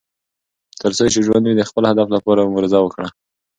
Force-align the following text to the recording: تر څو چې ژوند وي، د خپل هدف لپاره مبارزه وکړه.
تر 0.81 0.91
څو 0.97 1.03
چې 1.13 1.19
ژوند 1.25 1.43
وي، 1.45 1.55
د 1.57 1.63
خپل 1.69 1.83
هدف 1.91 2.07
لپاره 2.15 2.47
مبارزه 2.49 2.79
وکړه. 2.81 3.07